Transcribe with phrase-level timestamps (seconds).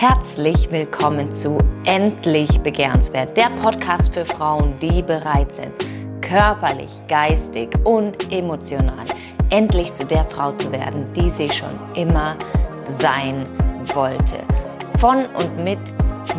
[0.00, 5.72] Herzlich willkommen zu Endlich Begehrenswert, der Podcast für Frauen, die bereit sind,
[6.20, 9.04] körperlich, geistig und emotional
[9.50, 12.36] endlich zu der Frau zu werden, die sie schon immer
[13.00, 13.44] sein
[13.92, 14.36] wollte.
[15.00, 15.80] Von und mit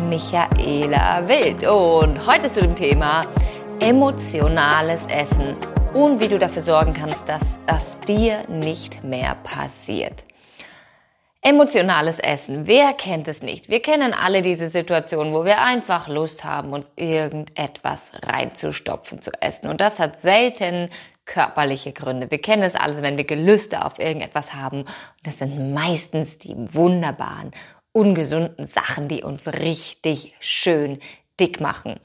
[0.08, 1.62] Michaela Wild.
[1.68, 3.20] Und heute zu dem Thema
[3.80, 5.54] emotionales Essen
[5.92, 10.24] und wie du dafür sorgen kannst, dass das dir nicht mehr passiert.
[11.42, 12.66] Emotionales Essen.
[12.66, 13.70] Wer kennt es nicht?
[13.70, 19.68] Wir kennen alle diese Situation, wo wir einfach Lust haben, uns irgendetwas reinzustopfen zu essen.
[19.68, 20.90] Und das hat selten
[21.24, 22.30] körperliche Gründe.
[22.30, 24.80] Wir kennen es alles, wenn wir Gelüste auf irgendetwas haben.
[24.80, 24.86] Und
[25.22, 27.52] das sind meistens die wunderbaren,
[27.92, 30.98] ungesunden Sachen, die uns richtig schön
[31.38, 32.00] dick machen.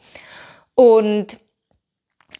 [0.75, 1.37] Und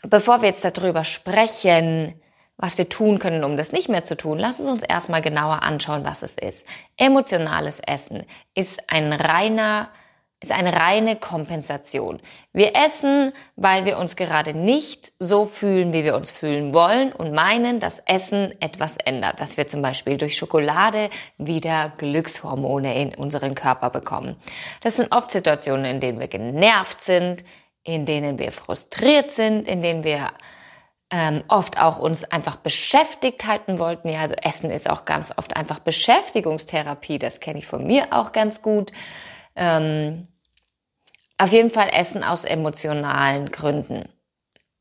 [0.02, 2.22] bevor wir jetzt darüber sprechen,
[2.58, 5.64] was wir tun können, um das nicht mehr zu tun, lass es uns erstmal genauer
[5.64, 6.66] anschauen, was es ist.
[6.98, 9.90] Emotionales Essen ist ein reiner
[10.42, 12.20] ist eine reine Kompensation.
[12.54, 17.34] Wir essen, weil wir uns gerade nicht so fühlen, wie wir uns fühlen wollen und
[17.34, 23.56] meinen, dass Essen etwas ändert, dass wir zum Beispiel durch Schokolade wieder Glückshormone in unseren
[23.56, 24.36] Körper bekommen.
[24.82, 27.44] Das sind oft Situationen, in denen wir genervt sind,
[27.84, 30.32] in denen wir frustriert sind, in denen wir
[31.18, 34.10] ähm, oft auch uns einfach beschäftigt halten wollten.
[34.10, 37.20] Ja, also Essen ist auch ganz oft einfach Beschäftigungstherapie.
[37.20, 38.92] Das kenne ich von mir auch ganz gut.
[39.56, 40.28] Ähm,
[41.38, 44.10] auf jeden Fall Essen aus emotionalen Gründen.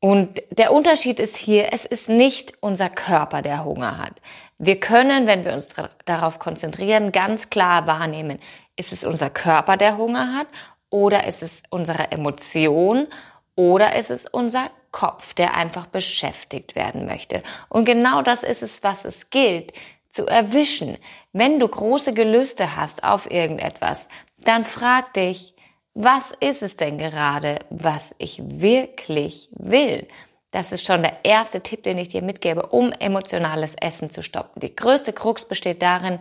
[0.01, 4.21] Und der Unterschied ist hier, es ist nicht unser Körper, der Hunger hat.
[4.57, 5.69] Wir können, wenn wir uns
[6.03, 8.39] darauf konzentrieren, ganz klar wahrnehmen,
[8.75, 10.47] ist es unser Körper, der Hunger hat,
[10.89, 13.07] oder ist es unsere Emotion,
[13.55, 17.43] oder ist es unser Kopf, der einfach beschäftigt werden möchte.
[17.67, 19.73] Und genau das ist es, was es gilt
[20.09, 20.97] zu erwischen.
[21.33, 24.07] Wenn du große Gelüste hast auf irgendetwas,
[24.37, 25.53] dann frag dich,
[25.93, 30.07] was ist es denn gerade, was ich wirklich will?
[30.51, 34.61] Das ist schon der erste Tipp, den ich dir mitgebe, um emotionales Essen zu stoppen.
[34.61, 36.19] Die größte Krux besteht darin,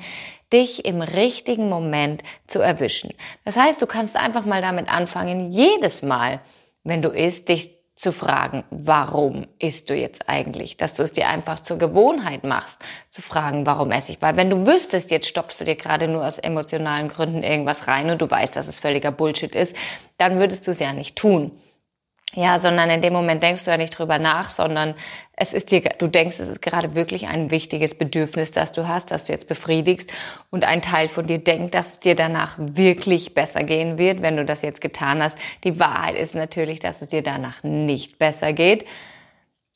[0.53, 3.15] dich im richtigen Moment zu erwischen.
[3.45, 6.41] Das heißt, du kannst einfach mal damit anfangen, jedes Mal,
[6.83, 10.77] wenn du isst, dich zu fragen, warum isst du jetzt eigentlich?
[10.77, 12.79] Dass du es dir einfach zur Gewohnheit machst,
[13.09, 14.21] zu fragen, warum esse ich?
[14.21, 18.11] Weil wenn du wüsstest, jetzt stopfst du dir gerade nur aus emotionalen Gründen irgendwas rein
[18.11, 19.77] und du weißt, dass es völliger Bullshit ist,
[20.19, 21.53] dann würdest du es ja nicht tun.
[22.37, 24.95] Ja, sondern in dem Moment denkst du ja nicht drüber nach, sondern
[25.37, 29.13] es ist dir, du denkst, es ist gerade wirklich ein wichtiges Bedürfnis, das du hast,
[29.13, 30.13] das du jetzt befriedigst
[30.51, 34.37] und ein Teil von dir denkt, dass es dir danach wirklich besser gehen wird, wenn
[34.37, 35.39] du das jetzt getan hast.
[35.63, 38.85] Die Wahrheit ist natürlich, dass es dir danach nicht besser geht.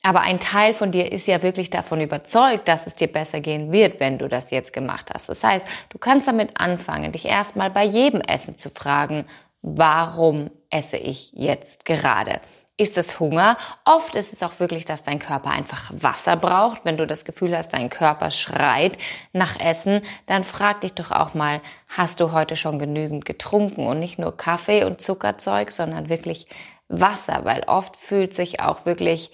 [0.01, 3.71] Aber ein Teil von dir ist ja wirklich davon überzeugt, dass es dir besser gehen
[3.71, 5.29] wird, wenn du das jetzt gemacht hast.
[5.29, 9.25] Das heißt, du kannst damit anfangen, dich erstmal bei jedem Essen zu fragen,
[9.61, 12.41] warum esse ich jetzt gerade?
[12.77, 13.57] Ist es Hunger?
[13.83, 16.85] Oft ist es auch wirklich, dass dein Körper einfach Wasser braucht.
[16.85, 18.97] Wenn du das Gefühl hast, dein Körper schreit
[19.33, 21.59] nach Essen, dann frag dich doch auch mal,
[21.89, 26.47] hast du heute schon genügend getrunken und nicht nur Kaffee und Zuckerzeug, sondern wirklich
[26.87, 29.31] Wasser, weil oft fühlt sich auch wirklich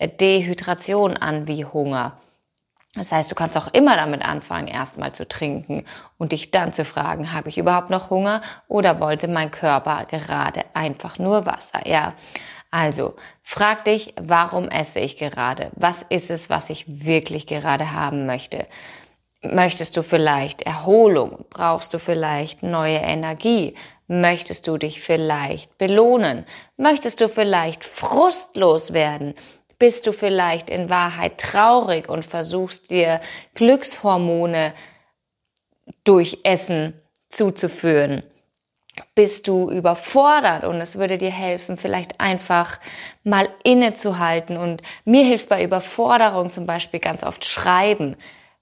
[0.00, 2.18] Dehydration an wie Hunger.
[2.96, 5.84] Das heißt, du kannst auch immer damit anfangen, erstmal zu trinken
[6.18, 10.62] und dich dann zu fragen, habe ich überhaupt noch Hunger oder wollte mein Körper gerade
[10.74, 11.86] einfach nur Wasser?
[11.86, 12.14] Ja.
[12.70, 15.70] Also, frag dich, warum esse ich gerade?
[15.76, 18.66] Was ist es, was ich wirklich gerade haben möchte?
[19.42, 21.44] Möchtest du vielleicht Erholung?
[21.50, 23.74] Brauchst du vielleicht neue Energie?
[24.08, 26.46] Möchtest du dich vielleicht belohnen?
[26.76, 29.34] Möchtest du vielleicht frustlos werden?
[29.78, 33.20] Bist du vielleicht in Wahrheit traurig und versuchst dir
[33.54, 34.72] Glückshormone
[36.04, 36.94] durch Essen
[37.28, 38.22] zuzuführen?
[39.14, 42.80] Bist du überfordert und es würde dir helfen, vielleicht einfach
[43.24, 48.16] mal innezuhalten und mir hilft bei Überforderung zum Beispiel ganz oft Schreiben.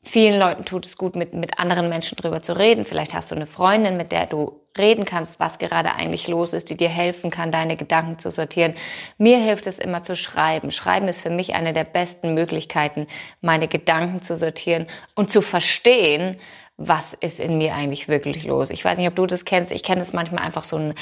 [0.04, 2.84] Vielen Leuten tut es gut, mit, mit anderen Menschen drüber zu reden.
[2.84, 6.68] Vielleicht hast du eine Freundin, mit der du reden kannst, was gerade eigentlich los ist,
[6.68, 8.74] die dir helfen kann, deine Gedanken zu sortieren.
[9.16, 10.70] Mir hilft es immer zu schreiben.
[10.70, 13.06] Schreiben ist für mich eine der besten Möglichkeiten,
[13.40, 16.38] meine Gedanken zu sortieren und zu verstehen,
[16.76, 18.70] was ist in mir eigentlich wirklich los.
[18.70, 19.72] Ich weiß nicht, ob du das kennst.
[19.72, 20.94] Ich kenne das manchmal einfach so ein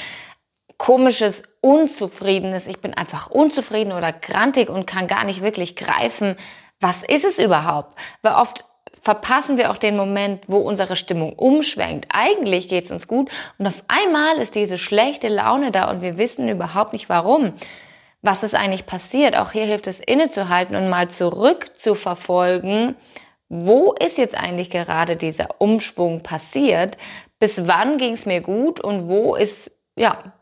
[0.76, 2.66] komisches, unzufriedenes.
[2.66, 6.36] Ich bin einfach unzufrieden oder grantig und kann gar nicht wirklich greifen.
[6.78, 7.98] Was ist es überhaupt?
[8.20, 8.64] Weil oft
[9.02, 12.06] verpassen wir auch den Moment, wo unsere Stimmung umschwenkt.
[12.12, 16.48] Eigentlich geht's uns gut und auf einmal ist diese schlechte Laune da und wir wissen
[16.48, 17.52] überhaupt nicht warum.
[18.22, 19.36] Was ist eigentlich passiert?
[19.36, 22.94] Auch hier hilft es innezuhalten und mal zurück zu verfolgen,
[23.48, 26.96] wo ist jetzt eigentlich gerade dieser Umschwung passiert,
[27.40, 30.32] bis wann ging es mir gut und wo ist, ja,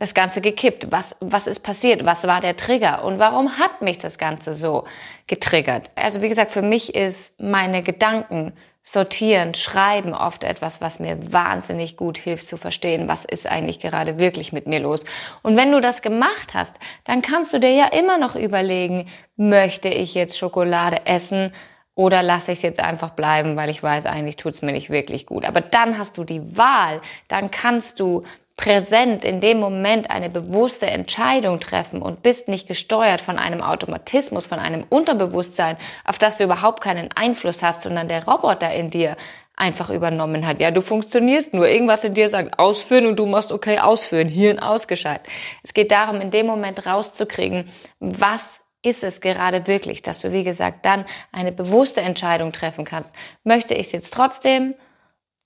[0.00, 0.90] das Ganze gekippt?
[0.90, 2.04] Was, was ist passiert?
[2.04, 3.04] Was war der Trigger?
[3.04, 4.84] Und warum hat mich das Ganze so
[5.26, 5.90] getriggert?
[5.94, 11.98] Also wie gesagt, für mich ist meine Gedanken sortieren, schreiben oft etwas, was mir wahnsinnig
[11.98, 15.04] gut hilft zu verstehen, was ist eigentlich gerade wirklich mit mir los.
[15.42, 19.06] Und wenn du das gemacht hast, dann kannst du dir ja immer noch überlegen,
[19.36, 21.52] möchte ich jetzt Schokolade essen?
[21.94, 24.88] Oder lasse ich es jetzt einfach bleiben, weil ich weiß, eigentlich tut es mir nicht
[24.88, 25.44] wirklich gut.
[25.44, 28.24] Aber dann hast du die Wahl, dann kannst du
[28.60, 34.46] präsent in dem Moment eine bewusste Entscheidung treffen und bist nicht gesteuert von einem Automatismus,
[34.46, 39.16] von einem Unterbewusstsein, auf das du überhaupt keinen Einfluss hast, sondern der Roboter in dir
[39.56, 40.60] einfach übernommen hat.
[40.60, 41.68] Ja, du funktionierst nur.
[41.68, 44.28] Irgendwas in dir sagt ausführen und du machst okay ausführen.
[44.28, 45.26] Hirn ausgeschaltet.
[45.62, 47.66] Es geht darum, in dem Moment rauszukriegen,
[47.98, 53.14] was ist es gerade wirklich, dass du, wie gesagt, dann eine bewusste Entscheidung treffen kannst.
[53.42, 54.74] Möchte ich es jetzt trotzdem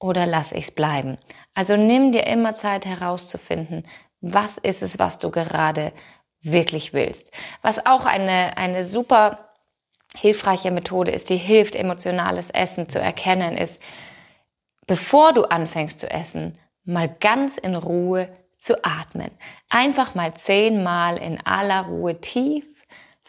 [0.04, 1.16] oder lasse ich es bleiben?
[1.54, 3.86] Also nimm dir immer Zeit herauszufinden,
[4.20, 5.94] was ist es, was du gerade
[6.42, 7.32] wirklich willst.
[7.62, 9.48] Was auch eine, eine super
[10.14, 13.80] hilfreiche Methode ist, die hilft, emotionales Essen zu erkennen, ist,
[14.86, 18.28] bevor du anfängst zu essen, mal ganz in Ruhe
[18.58, 19.30] zu atmen.
[19.70, 22.66] Einfach mal zehnmal in aller Ruhe tief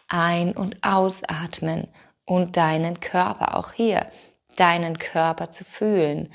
[0.09, 1.87] ein- und ausatmen
[2.25, 4.07] und deinen Körper auch hier,
[4.57, 6.29] deinen Körper zu fühlen.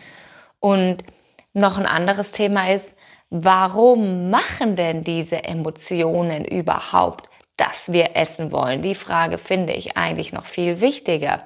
[0.61, 1.05] Und
[1.53, 2.97] noch ein anderes Thema ist,
[3.31, 8.83] warum machen denn diese Emotionen überhaupt, dass wir essen wollen?
[8.83, 11.45] Die Frage finde ich eigentlich noch viel wichtiger.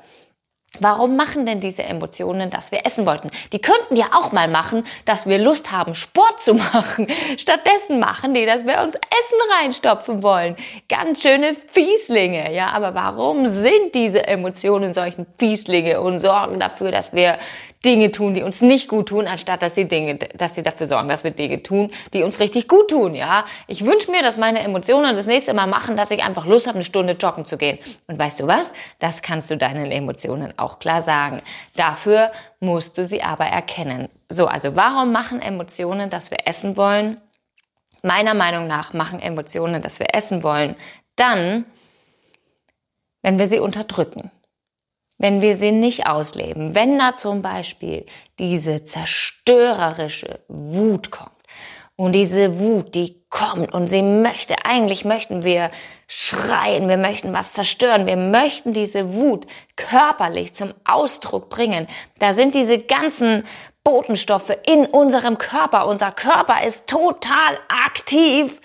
[0.80, 3.30] Warum machen denn diese Emotionen, dass wir essen wollten?
[3.52, 7.06] Die könnten ja auch mal machen, dass wir Lust haben, Sport zu machen.
[7.36, 10.56] Stattdessen machen die, dass wir uns Essen reinstopfen wollen.
[10.88, 12.70] Ganz schöne Fieslinge, ja.
[12.72, 17.38] Aber warum sind diese Emotionen solchen Fieslinge und sorgen dafür, dass wir
[17.84, 21.08] Dinge tun, die uns nicht gut tun, anstatt dass die Dinge, dass sie dafür sorgen,
[21.08, 23.44] dass wir Dinge tun, die uns richtig gut tun, ja.
[23.66, 26.76] Ich wünsche mir, dass meine Emotionen das nächste Mal machen, dass ich einfach Lust habe,
[26.76, 27.78] eine Stunde joggen zu gehen.
[28.06, 28.72] Und weißt du was?
[28.98, 31.42] Das kannst du deinen Emotionen auch klar sagen.
[31.76, 34.08] Dafür musst du sie aber erkennen.
[34.28, 37.20] So, also warum machen Emotionen, dass wir essen wollen?
[38.02, 40.76] Meiner Meinung nach machen Emotionen, dass wir essen wollen,
[41.16, 41.64] dann,
[43.22, 44.30] wenn wir sie unterdrücken
[45.18, 48.06] wenn wir sie nicht ausleben, wenn da zum Beispiel
[48.38, 51.30] diese zerstörerische Wut kommt
[51.96, 55.70] und diese Wut, die kommt und sie möchte, eigentlich möchten wir
[56.06, 59.46] schreien, wir möchten was zerstören, wir möchten diese Wut
[59.76, 61.86] körperlich zum Ausdruck bringen.
[62.18, 63.44] Da sind diese ganzen
[63.84, 65.86] Botenstoffe in unserem Körper.
[65.86, 68.60] Unser Körper ist total aktiv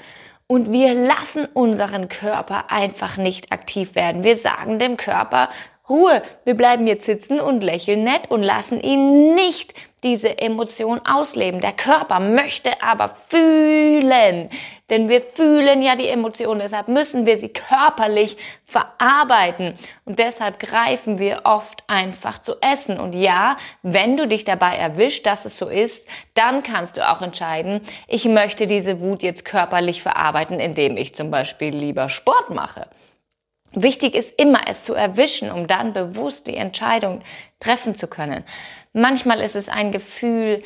[0.48, 4.24] und wir lassen unseren Körper einfach nicht aktiv werden.
[4.24, 5.50] Wir sagen dem Körper,
[5.90, 11.60] Ruhe, wir bleiben jetzt sitzen und lächeln nett und lassen ihn nicht diese Emotion ausleben.
[11.60, 14.50] Der Körper möchte aber fühlen,
[14.90, 19.74] denn wir fühlen ja die Emotion, deshalb müssen wir sie körperlich verarbeiten
[20.06, 23.00] und deshalb greifen wir oft einfach zu essen.
[23.00, 27.22] Und ja, wenn du dich dabei erwischt, dass es so ist, dann kannst du auch
[27.22, 32.88] entscheiden, ich möchte diese Wut jetzt körperlich verarbeiten, indem ich zum Beispiel lieber Sport mache.
[33.74, 37.22] Wichtig ist immer, es zu erwischen, um dann bewusst die Entscheidung
[37.60, 38.44] treffen zu können.
[38.94, 40.64] Manchmal ist es ein Gefühl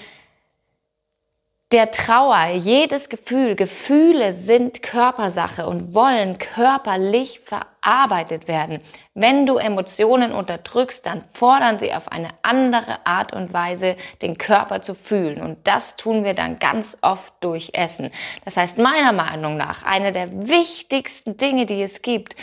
[1.73, 2.49] der Trauer.
[2.53, 8.79] Jedes Gefühl, Gefühle sind Körpersache und wollen körperlich verarbeitet werden.
[9.15, 14.81] Wenn du Emotionen unterdrückst, dann fordern sie auf eine andere Art und Weise, den Körper
[14.81, 15.41] zu fühlen.
[15.41, 18.11] Und das tun wir dann ganz oft durch Essen.
[18.45, 22.35] Das heißt, meiner Meinung nach, eine der wichtigsten Dinge, die es gibt,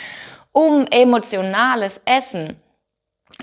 [0.51, 2.59] um emotionales Essen,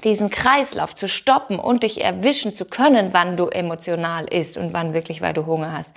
[0.05, 4.93] diesen Kreislauf zu stoppen und dich erwischen zu können, wann du emotional isst und wann
[4.93, 5.93] wirklich, weil du Hunger hast,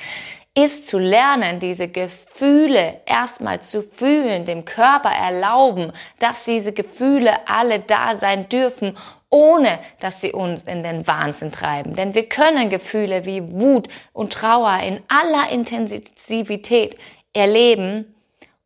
[0.54, 7.80] ist zu lernen, diese Gefühle erstmal zu fühlen, dem Körper erlauben, dass diese Gefühle alle
[7.80, 8.98] da sein dürfen,
[9.30, 11.96] ohne dass sie uns in den Wahnsinn treiben.
[11.96, 16.98] Denn wir können Gefühle wie Wut und Trauer in aller Intensivität
[17.34, 18.14] erleben,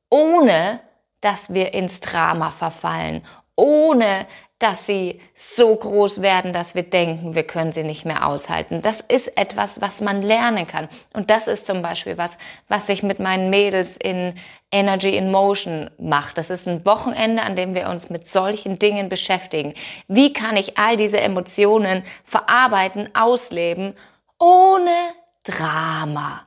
[0.10, 0.80] ohne
[1.26, 3.24] dass wir ins Drama verfallen,
[3.56, 4.28] ohne
[4.60, 8.84] dass sie so groß werden, dass wir denken, wir können sie nicht mehr aushalten.
[8.84, 10.88] Das ist etwas, was man lernen kann.
[11.14, 12.38] Und das ist zum Beispiel was,
[12.70, 14.36] was ich mit meinen Mädels in
[14.72, 16.36] Energy in Motion mache.
[16.36, 19.74] Das ist ein Wochenende, an dem wir uns mit solchen Dingen beschäftigen.
[20.08, 23.96] Wie kann ich all diese Emotionen verarbeiten, ausleben,
[24.40, 24.96] ohne
[25.44, 26.46] Drama?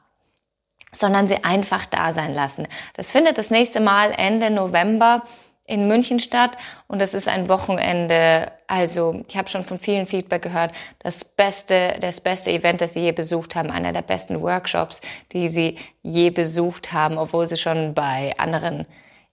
[0.93, 2.67] Sondern sie einfach da sein lassen.
[2.95, 5.23] Das findet das nächste Mal Ende November
[5.69, 6.57] in München statt
[6.89, 8.51] und das ist ein Wochenende.
[8.67, 13.01] Also ich habe schon von vielen Feedback gehört, das beste, das beste Event, das sie
[13.01, 15.03] je besucht haben, einer der besten Workshops,
[15.33, 18.87] die sie je besucht haben, obwohl sie schon bei anderen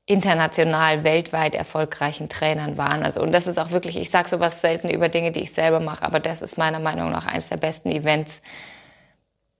[0.06, 3.02] international, weltweit erfolgreichen Trainern waren.
[3.04, 5.80] Also und das ist auch wirklich, ich sage sowas selten über Dinge, die ich selber
[5.80, 8.42] mache, aber das ist meiner Meinung nach eines der besten Events,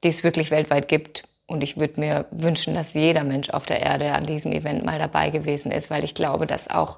[0.04, 1.24] die es wirklich weltweit gibt.
[1.48, 4.98] Und ich würde mir wünschen, dass jeder Mensch auf der Erde an diesem Event mal
[4.98, 6.98] dabei gewesen ist, weil ich glaube, dass auch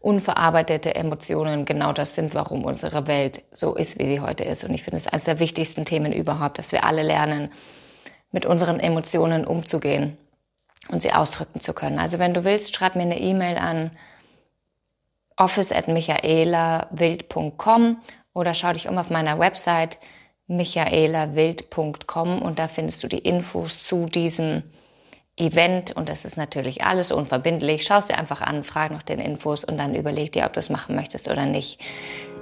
[0.00, 4.64] unverarbeitete Emotionen genau das sind, warum unsere Welt so ist, wie sie heute ist.
[4.64, 7.50] Und ich finde es eines der wichtigsten Themen überhaupt, dass wir alle lernen,
[8.32, 10.16] mit unseren Emotionen umzugehen
[10.88, 12.00] und sie ausdrücken zu können.
[12.00, 13.92] Also wenn du willst, schreib mir eine E-Mail an
[15.36, 17.98] office@michaelawild.com
[18.34, 20.00] oder schau dich um auf meiner Website
[20.46, 24.62] michaelawild.com und da findest du die Infos zu diesem
[25.36, 27.84] Event und das ist natürlich alles unverbindlich.
[27.84, 30.60] Schau es dir einfach an, frag nach den Infos und dann überleg dir, ob du
[30.60, 31.80] es machen möchtest oder nicht.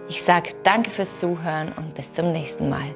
[0.08, 2.94] Ich sage danke fürs Zuhören und bis zum nächsten Mal.